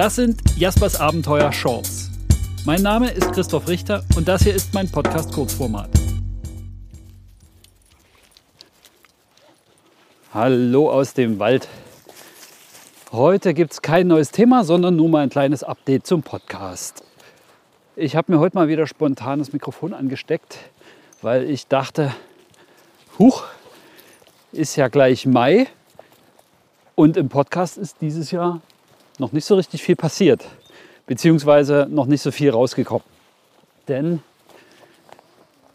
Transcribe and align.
Das 0.00 0.16
sind 0.16 0.40
Jaspers 0.56 0.98
Abenteuer 0.98 1.52
Shorts. 1.52 2.08
Mein 2.64 2.80
Name 2.80 3.10
ist 3.10 3.32
Christoph 3.32 3.68
Richter 3.68 4.02
und 4.16 4.28
das 4.28 4.42
hier 4.44 4.54
ist 4.54 4.72
mein 4.72 4.90
Podcast 4.90 5.30
Kurzformat. 5.30 5.90
Hallo 10.32 10.90
aus 10.90 11.12
dem 11.12 11.38
Wald. 11.38 11.68
Heute 13.12 13.52
gibt 13.52 13.74
es 13.74 13.82
kein 13.82 14.06
neues 14.06 14.30
Thema, 14.30 14.64
sondern 14.64 14.96
nur 14.96 15.10
mal 15.10 15.22
ein 15.22 15.28
kleines 15.28 15.62
Update 15.62 16.06
zum 16.06 16.22
Podcast. 16.22 17.04
Ich 17.94 18.16
habe 18.16 18.32
mir 18.32 18.38
heute 18.38 18.56
mal 18.56 18.68
wieder 18.68 18.86
spontan 18.86 19.40
das 19.40 19.52
Mikrofon 19.52 19.92
angesteckt, 19.92 20.60
weil 21.20 21.44
ich 21.44 21.66
dachte, 21.66 22.14
huch, 23.18 23.44
ist 24.52 24.76
ja 24.76 24.88
gleich 24.88 25.26
Mai 25.26 25.66
und 26.94 27.18
im 27.18 27.28
Podcast 27.28 27.76
ist 27.76 28.00
dieses 28.00 28.30
Jahr 28.30 28.62
noch 29.20 29.32
nicht 29.32 29.44
so 29.44 29.54
richtig 29.54 29.82
viel 29.82 29.96
passiert, 29.96 30.44
beziehungsweise 31.06 31.86
noch 31.88 32.06
nicht 32.06 32.22
so 32.22 32.30
viel 32.30 32.50
rausgekommen. 32.50 33.04
Denn 33.86 34.22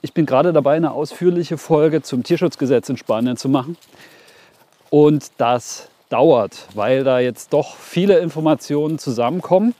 ich 0.02 0.14
bin 0.14 0.26
gerade 0.26 0.52
dabei, 0.52 0.76
eine 0.76 0.92
ausführliche 0.92 1.58
Folge 1.58 2.02
zum 2.02 2.24
Tierschutzgesetz 2.24 2.90
in 2.90 2.98
Spanien 2.98 3.38
zu 3.38 3.48
machen. 3.48 3.78
Und 4.90 5.32
das 5.38 5.90
dauert, 6.10 6.68
weil 6.74 7.04
da 7.04 7.20
jetzt 7.20 7.54
doch 7.54 7.76
viele 7.76 8.20
Informationen 8.20 9.00
zusammenkommen 9.00 9.74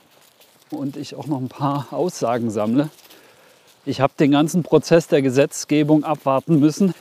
und 0.70 0.96
ich 0.96 1.14
auch 1.14 1.26
noch 1.26 1.38
ein 1.38 1.48
paar 1.48 1.88
Aussagen 1.90 2.50
sammle. 2.50 2.90
Ich 3.84 4.00
habe 4.00 4.12
den 4.18 4.32
ganzen 4.32 4.64
Prozess 4.64 5.06
der 5.06 5.22
Gesetzgebung 5.22 6.02
abwarten 6.02 6.58
müssen, 6.58 6.92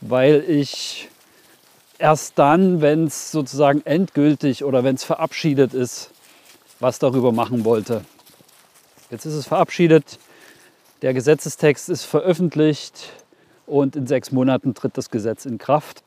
weil 0.00 0.44
ich 0.48 1.08
erst 2.02 2.36
dann, 2.36 2.80
wenn 2.80 3.04
es 3.04 3.30
sozusagen 3.30 3.80
endgültig 3.86 4.64
oder 4.64 4.82
wenn 4.82 4.96
es 4.96 5.04
verabschiedet 5.04 5.72
ist, 5.72 6.10
was 6.80 6.98
darüber 6.98 7.30
machen 7.30 7.64
wollte. 7.64 8.04
Jetzt 9.08 9.24
ist 9.24 9.34
es 9.34 9.46
verabschiedet, 9.46 10.18
der 11.02 11.14
Gesetzestext 11.14 11.88
ist 11.88 12.02
veröffentlicht 12.04 13.12
und 13.66 13.94
in 13.94 14.08
sechs 14.08 14.32
Monaten 14.32 14.74
tritt 14.74 14.98
das 14.98 15.10
Gesetz 15.10 15.46
in 15.46 15.58
Kraft. 15.58 16.02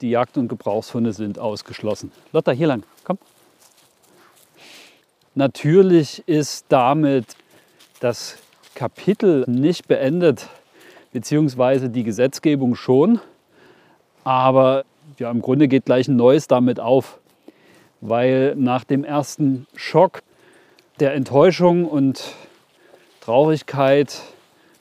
Die 0.00 0.10
Jagd- 0.10 0.38
und 0.38 0.46
Gebrauchshunde 0.46 1.12
sind 1.12 1.40
ausgeschlossen. 1.40 2.12
Lotta, 2.32 2.52
hier 2.52 2.68
lang, 2.68 2.84
komm. 3.02 3.18
Natürlich 5.34 6.22
ist 6.28 6.66
damit 6.68 7.36
das 7.98 8.36
Kapitel 8.76 9.44
nicht 9.48 9.88
beendet, 9.88 10.46
beziehungsweise 11.12 11.90
die 11.90 12.04
Gesetzgebung 12.04 12.76
schon. 12.76 13.20
Aber 14.22 14.84
ja, 15.18 15.30
im 15.30 15.42
Grunde 15.42 15.68
geht 15.68 15.84
gleich 15.84 16.08
ein 16.08 16.16
neues 16.16 16.48
damit 16.48 16.80
auf, 16.80 17.18
weil 18.00 18.54
nach 18.56 18.84
dem 18.84 19.04
ersten 19.04 19.66
Schock 19.76 20.22
der 21.00 21.14
Enttäuschung 21.14 21.86
und 21.86 22.34
Traurigkeit, 23.20 24.20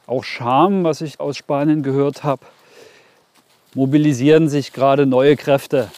auch 0.07 0.23
Scham, 0.23 0.83
was 0.83 1.01
ich 1.01 1.19
aus 1.19 1.37
Spanien 1.37 1.83
gehört 1.83 2.23
habe, 2.23 2.45
mobilisieren 3.73 4.49
sich 4.49 4.73
gerade 4.73 5.05
neue 5.05 5.37
Kräfte. 5.37 5.89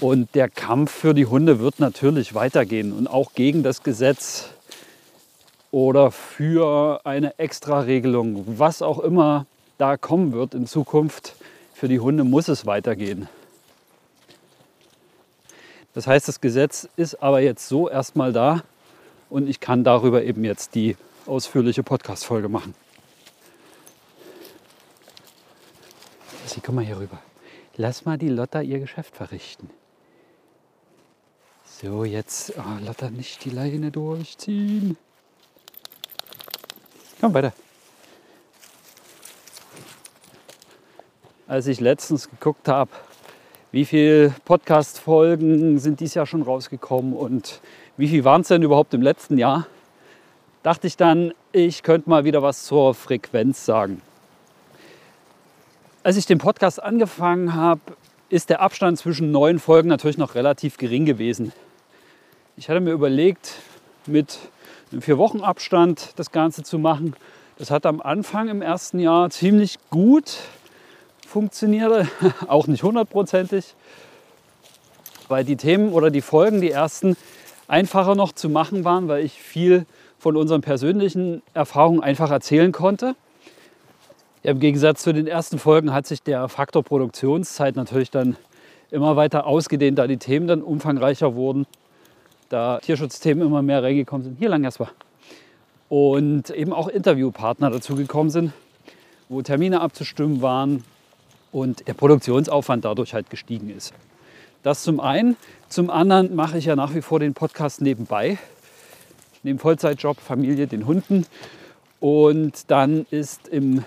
Und 0.00 0.34
der 0.34 0.48
Kampf 0.48 0.90
für 0.90 1.14
die 1.14 1.26
Hunde 1.26 1.60
wird 1.60 1.80
natürlich 1.80 2.34
weitergehen 2.34 2.92
und 2.92 3.06
auch 3.06 3.34
gegen 3.34 3.62
das 3.62 3.82
Gesetz 3.82 4.50
oder 5.70 6.10
für 6.10 7.00
eine 7.04 7.38
Extraregelung, 7.38 8.44
was 8.46 8.80
auch 8.80 8.98
immer 9.00 9.46
da 9.78 9.96
kommen 9.96 10.32
wird 10.32 10.54
in 10.54 10.66
Zukunft, 10.66 11.34
für 11.74 11.88
die 11.88 12.00
Hunde 12.00 12.24
muss 12.24 12.48
es 12.48 12.64
weitergehen. 12.64 13.28
Das 15.92 16.06
heißt, 16.06 16.26
das 16.26 16.40
Gesetz 16.40 16.88
ist 16.96 17.22
aber 17.22 17.40
jetzt 17.40 17.68
so 17.68 17.88
erstmal 17.88 18.32
da 18.32 18.62
und 19.28 19.48
ich 19.48 19.60
kann 19.60 19.84
darüber 19.84 20.24
eben 20.24 20.44
jetzt 20.44 20.74
die 20.74 20.96
ausführliche 21.26 21.82
Podcast-Folge 21.82 22.48
machen. 22.48 22.74
Sie, 26.46 26.60
komm 26.60 26.76
mal 26.76 26.84
hier 26.84 26.98
rüber. 26.98 27.18
Lass 27.76 28.04
mal 28.04 28.16
die 28.16 28.28
Lotta 28.28 28.60
ihr 28.60 28.78
Geschäft 28.78 29.16
verrichten. 29.16 29.70
So, 31.64 32.04
jetzt 32.04 32.52
oh, 32.56 32.84
Lotta 32.86 33.10
nicht 33.10 33.44
die 33.44 33.50
Leine 33.50 33.90
durchziehen. 33.90 34.96
Komm 37.20 37.34
weiter. 37.34 37.52
Als 41.46 41.66
ich 41.66 41.80
letztens 41.80 42.30
geguckt 42.30 42.68
habe, 42.68 42.90
wie 43.72 43.84
viele 43.84 44.34
Podcast-Folgen 44.44 45.78
sind 45.78 46.00
dieses 46.00 46.14
Jahr 46.14 46.26
schon 46.26 46.42
rausgekommen 46.42 47.12
und 47.12 47.60
wie 47.96 48.08
viel 48.08 48.24
waren 48.24 48.42
es 48.42 48.48
denn 48.48 48.62
überhaupt 48.62 48.94
im 48.94 49.02
letzten 49.02 49.36
Jahr, 49.36 49.66
dachte 50.62 50.86
ich 50.86 50.96
dann, 50.96 51.34
ich 51.52 51.82
könnte 51.82 52.08
mal 52.08 52.24
wieder 52.24 52.42
was 52.42 52.64
zur 52.64 52.94
Frequenz 52.94 53.64
sagen. 53.64 54.00
Als 56.02 56.16
ich 56.16 56.26
den 56.26 56.38
Podcast 56.38 56.82
angefangen 56.82 57.54
habe, 57.54 57.80
ist 58.28 58.50
der 58.50 58.60
Abstand 58.60 58.98
zwischen 58.98 59.30
neuen 59.30 59.58
Folgen 59.58 59.88
natürlich 59.88 60.18
noch 60.18 60.34
relativ 60.34 60.76
gering 60.76 61.04
gewesen. 61.04 61.52
Ich 62.56 62.68
hatte 62.68 62.80
mir 62.80 62.92
überlegt, 62.92 63.54
mit 64.06 64.38
einem 64.92 65.02
vier 65.02 65.18
Wochen 65.18 65.40
Abstand 65.40 66.12
das 66.16 66.30
Ganze 66.30 66.62
zu 66.62 66.78
machen. 66.78 67.14
Das 67.58 67.70
hat 67.70 67.86
am 67.86 68.00
Anfang 68.00 68.48
im 68.48 68.62
ersten 68.62 68.98
Jahr 68.98 69.30
ziemlich 69.30 69.78
gut 69.90 70.38
funktionierte, 71.34 72.06
auch 72.46 72.68
nicht 72.68 72.84
hundertprozentig, 72.84 73.74
weil 75.26 75.42
die 75.42 75.56
Themen 75.56 75.92
oder 75.92 76.10
die 76.10 76.20
Folgen, 76.20 76.60
die 76.60 76.70
ersten, 76.70 77.16
einfacher 77.66 78.14
noch 78.14 78.30
zu 78.30 78.48
machen 78.48 78.84
waren, 78.84 79.08
weil 79.08 79.24
ich 79.24 79.32
viel 79.32 79.84
von 80.16 80.36
unseren 80.36 80.60
persönlichen 80.60 81.42
Erfahrungen 81.52 82.04
einfach 82.04 82.30
erzählen 82.30 82.70
konnte. 82.70 83.16
Im 84.44 84.60
Gegensatz 84.60 85.02
zu 85.02 85.12
den 85.12 85.26
ersten 85.26 85.58
Folgen 85.58 85.92
hat 85.92 86.06
sich 86.06 86.22
der 86.22 86.48
Faktor 86.48 86.84
Produktionszeit 86.84 87.74
natürlich 87.74 88.12
dann 88.12 88.36
immer 88.92 89.16
weiter 89.16 89.44
ausgedehnt, 89.44 89.98
da 89.98 90.06
die 90.06 90.18
Themen 90.18 90.46
dann 90.46 90.62
umfangreicher 90.62 91.34
wurden, 91.34 91.66
da 92.48 92.78
Tierschutzthemen 92.78 93.44
immer 93.44 93.62
mehr 93.62 93.82
reingekommen 93.82 94.22
sind. 94.22 94.38
Hier 94.38 94.50
lang 94.50 94.62
erstmal. 94.62 94.90
Und 95.88 96.50
eben 96.50 96.72
auch 96.72 96.86
Interviewpartner 96.86 97.70
dazugekommen 97.70 98.30
sind, 98.30 98.52
wo 99.28 99.42
Termine 99.42 99.80
abzustimmen 99.80 100.40
waren, 100.40 100.84
und 101.54 101.86
der 101.86 101.94
Produktionsaufwand 101.94 102.84
dadurch 102.84 103.14
halt 103.14 103.30
gestiegen 103.30 103.70
ist. 103.70 103.94
Das 104.64 104.82
zum 104.82 104.98
einen. 104.98 105.36
Zum 105.68 105.88
anderen 105.88 106.34
mache 106.34 106.58
ich 106.58 106.64
ja 106.64 106.74
nach 106.74 106.94
wie 106.96 107.00
vor 107.00 107.20
den 107.20 107.32
Podcast 107.32 107.80
nebenbei, 107.80 108.38
neben 109.44 109.60
Vollzeitjob, 109.60 110.18
Familie, 110.18 110.66
den 110.66 110.84
Hunden. 110.84 111.26
Und 112.00 112.70
dann 112.72 113.06
ist 113.10 113.46
im 113.46 113.84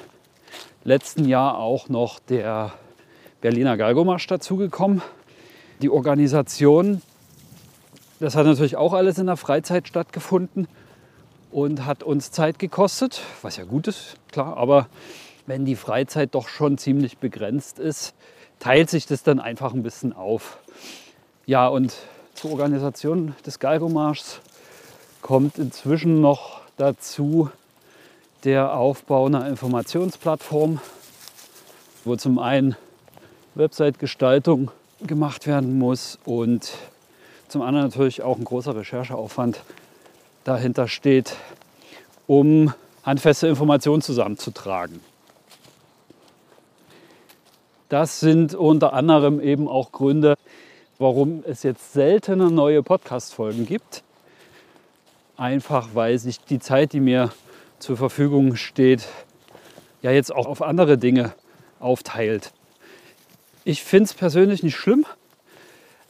letzten 0.86 1.26
Jahr 1.26 1.58
auch 1.58 1.90
noch 1.90 2.20
der 2.20 2.72
Berliner 3.42 3.76
Galgomarsch 3.76 4.28
dazugekommen. 4.28 5.02
Die 5.82 5.90
Organisation, 5.90 7.02
das 8.22 8.38
hat 8.38 8.46
natürlich 8.46 8.78
auch 8.78 8.94
alles 8.94 9.18
in 9.18 9.26
der 9.26 9.36
Freizeit 9.36 9.90
stattgefunden 9.90 10.70
und 11.52 11.86
hat 11.86 12.02
uns 12.02 12.32
Zeit 12.32 12.60
gekostet, 12.60 13.22
was 13.42 13.58
ja 13.58 13.66
gut 13.66 13.88
ist, 13.88 14.16
klar, 14.32 14.56
aber 14.56 14.88
wenn 15.48 15.66
die 15.66 15.76
Freizeit 15.76 16.36
doch 16.36 16.48
schon 16.48 16.78
ziemlich 16.78 17.18
begrenzt 17.18 17.80
ist, 17.80 18.14
teilt 18.60 18.90
sich 18.90 19.08
das 19.08 19.24
dann 19.24 19.40
einfach 19.40 19.74
ein 19.74 19.82
bisschen 19.82 20.14
auf. 20.14 20.60
Ja, 21.46 21.68
und 21.68 21.96
zur 22.36 22.52
Organisation 22.52 23.34
des 23.46 23.58
Galgomarschs 23.58 24.42
kommt 25.22 25.58
inzwischen 25.58 26.22
noch 26.22 26.62
dazu 26.76 27.50
der 28.44 28.76
Aufbau 28.76 29.26
einer 29.26 29.48
Informationsplattform, 29.48 30.80
wo 32.04 32.16
zum 32.16 32.38
einen 32.38 32.76
Website-Gestaltung 33.56 34.70
gemacht 35.02 35.48
werden 35.48 35.80
muss 35.80 36.20
und 36.26 36.72
zum 37.48 37.62
anderen 37.62 37.88
natürlich 37.88 38.22
auch 38.22 38.38
ein 38.38 38.44
großer 38.44 38.76
Rechercheaufwand 38.76 39.64
dahinter 40.44 40.88
steht, 40.88 41.36
um 42.28 42.74
handfeste 43.04 43.48
Informationen 43.48 44.02
zusammenzutragen. 44.02 45.00
Das 47.90 48.20
sind 48.20 48.54
unter 48.54 48.92
anderem 48.92 49.40
eben 49.40 49.70
auch 49.70 49.94
Gründe, 49.94 50.36
warum 51.00 51.44
es 51.48 51.64
jetzt 51.64 51.94
seltener 51.94 52.50
neue 52.50 52.84
Podcast-Folgen 52.84 53.66
gibt. 53.66 54.04
Einfach 55.38 55.90
weil 55.94 56.20
sich 56.20 56.42
die 56.42 56.60
Zeit, 56.60 56.92
die 56.92 57.00
mir 57.00 57.32
zur 57.80 57.96
Verfügung 57.96 58.58
steht, 58.58 59.08
ja 60.02 60.12
jetzt 60.12 60.36
auch 60.36 60.48
auf 60.48 60.62
andere 60.62 60.98
Dinge 60.98 61.34
aufteilt. 61.80 62.52
Ich 63.64 63.84
finde 63.84 64.06
es 64.06 64.14
persönlich 64.14 64.64
nicht 64.64 64.76
schlimm, 64.76 65.06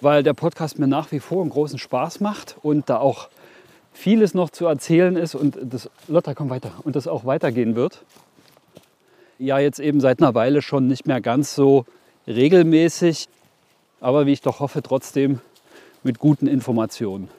weil 0.02 0.24
der 0.24 0.34
Podcast 0.34 0.80
mir 0.80 0.88
nach 0.88 1.12
wie 1.12 1.20
vor 1.20 1.42
einen 1.42 1.52
großen 1.52 1.78
Spaß 1.78 2.22
macht 2.22 2.56
und 2.64 2.90
da 2.90 2.98
auch 2.98 3.30
vieles 3.94 4.34
noch 4.34 4.50
zu 4.50 4.66
erzählen 4.66 5.16
ist 5.16 5.36
und 5.36 5.60
das 5.62 5.92
Lotta 6.08 6.34
komm 6.34 6.50
weiter 6.50 6.72
und 6.84 6.96
das 6.96 7.08
auch 7.08 7.26
weitergehen 7.26 7.76
wird 7.76 8.04
ja 9.40 9.60
jetzt 9.60 9.80
eben 9.80 10.00
seit 10.00 10.22
einer 10.22 10.36
Weile 10.36 10.62
schon 10.62 10.88
nicht 10.88 11.08
mehr 11.08 11.22
ganz 11.22 11.56
so 11.56 11.86
regelmäßig, 12.28 13.28
aber 14.00 14.26
wie 14.26 14.34
ich 14.34 14.42
doch 14.42 14.60
hoffe, 14.60 14.82
trotzdem 14.82 15.40
mit 16.04 16.20
guten 16.20 16.48
Informationen. 16.48 17.30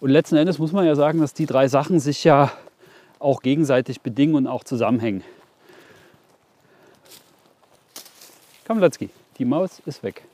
Und 0.00 0.10
letzten 0.10 0.36
Endes 0.36 0.58
muss 0.58 0.72
man 0.72 0.84
ja 0.84 0.94
sagen, 0.94 1.20
dass 1.20 1.32
die 1.32 1.46
drei 1.46 1.68
Sachen 1.68 2.00
sich 2.00 2.24
ja 2.24 2.50
auch 3.18 3.40
gegenseitig 3.40 4.00
bedingen 4.00 4.34
und 4.34 4.46
auch 4.46 4.64
zusammenhängen. 4.64 5.22
Kamlatzki, 8.64 9.10
die 9.38 9.44
Maus 9.44 9.80
ist 9.86 10.02
weg. 10.02 10.24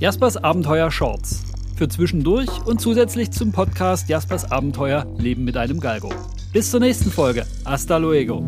Jaspers 0.00 0.36
Abenteuer 0.36 0.90
Shorts. 0.90 1.44
Für 1.76 1.88
zwischendurch 1.88 2.48
und 2.66 2.80
zusätzlich 2.80 3.30
zum 3.30 3.52
Podcast 3.52 4.08
Jaspers 4.08 4.50
Abenteuer 4.50 5.06
Leben 5.18 5.44
mit 5.44 5.56
einem 5.56 5.78
Galgo. 5.78 6.10
Bis 6.52 6.70
zur 6.70 6.80
nächsten 6.80 7.10
Folge. 7.10 7.46
Hasta 7.64 7.96
luego. 7.96 8.42